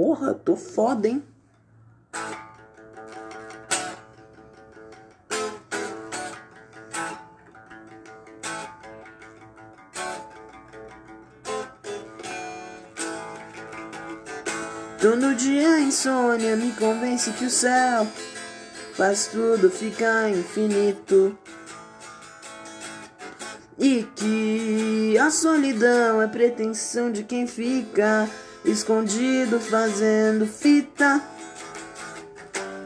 [0.00, 1.20] Porra, tô foda, hein?
[15.00, 18.06] Todo dia a insônia me convence que o céu
[18.94, 21.36] faz tudo ficar infinito.
[23.76, 28.30] E que a solidão é pretensão de quem fica
[28.70, 31.20] escondido fazendo fita.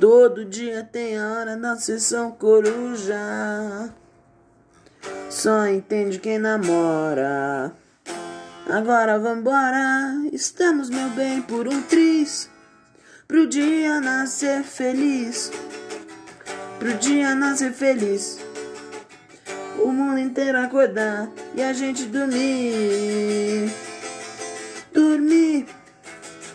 [0.00, 3.90] Todo dia tem a hora da sessão coruja.
[5.28, 7.72] Só entende quem namora.
[8.68, 12.48] Agora vambora, estamos, meu bem, por um triz.
[13.26, 15.50] Pro dia nascer feliz.
[16.78, 18.38] Pro dia nascer feliz.
[19.82, 23.93] O mundo inteiro acordar e a gente dormir.
[25.24, 25.66] Dormir.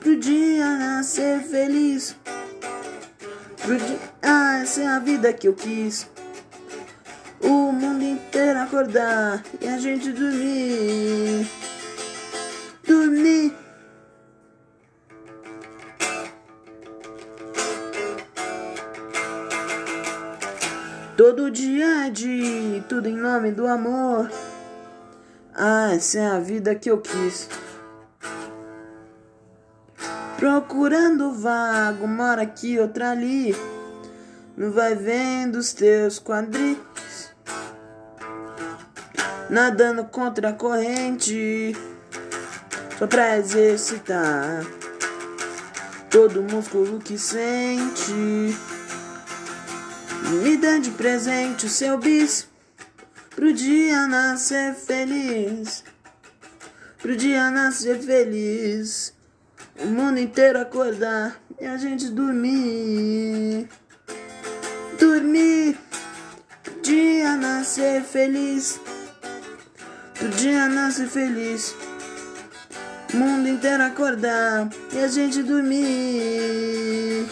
[0.00, 2.14] Pro dia nascer feliz.
[3.62, 3.98] Pro dia...
[4.22, 6.06] Ah, essa é a vida que eu quis.
[7.40, 11.48] O mundo inteiro acordar e a gente dormir
[12.86, 13.54] dormir.
[21.16, 24.30] Todo dia é de tudo em nome do amor.
[25.54, 27.48] Ah, essa é a vida que eu quis.
[30.38, 33.56] Procurando vago, mora aqui, outra ali.
[34.56, 36.78] Não vai vendo os teus quadris.
[39.50, 41.74] Nadando contra a corrente
[42.96, 44.64] só pra exercitar
[46.08, 48.12] todo músculo que sente.
[50.40, 52.46] Me dá de presente o seu bis
[53.34, 55.82] pro dia nascer feliz.
[57.02, 59.17] Pro dia nascer feliz.
[59.80, 63.68] O mundo inteiro acordar e a gente dormir.
[64.98, 65.78] Dormir.
[66.82, 68.80] Dia nascer feliz.
[70.14, 71.74] Pro dia nascer feliz
[73.14, 77.26] mundo inteiro acordar e a gente dormir.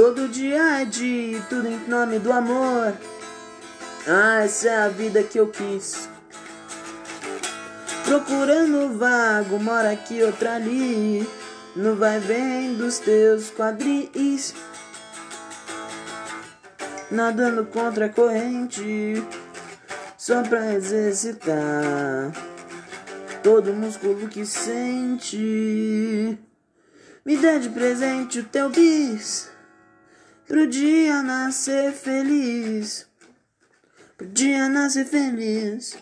[0.00, 2.96] Todo dia é de tudo em nome do amor.
[4.08, 6.08] Ah, essa é a vida que eu quis.
[8.06, 11.28] Procurando vago, mora aqui, outra ali.
[11.76, 14.54] No vai vem dos teus quadris.
[17.10, 19.22] Nadando contra a corrente.
[20.16, 22.32] Só pra exercitar
[23.42, 26.38] todo músculo que sente.
[27.22, 29.59] Me dê de presente o teu bis.
[30.50, 33.06] Pro dia nascer feliz.
[34.16, 35.96] Pro dia nascer feliz.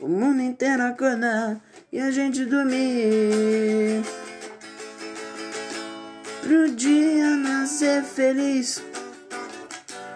[0.00, 1.60] O mundo inteiro acordar
[1.92, 4.02] e a gente dormir.
[6.40, 8.82] Pro dia nascer feliz.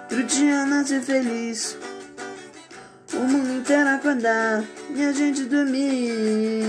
[0.08, 1.78] Pro dia nascer feliz.
[3.14, 4.64] O mundo inteiro acordar
[4.96, 6.66] e a gente dormir.